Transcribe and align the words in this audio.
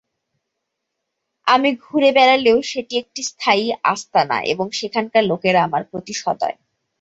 আমি 1.47 1.69
ঘুড়ে 1.83 2.09
বেড়ালেও 2.11 2.57
সেটি 2.71 2.93
একটি 2.97 3.21
স্থায়ী 3.23 3.63
আস্তানা, 3.83 4.37
এবং 4.51 4.65
সেখানকার 4.79 5.23
লোকেরা 5.23 5.59
আমার 5.63 5.83
প্রতি 5.91 6.13
সদয়। 6.23 6.55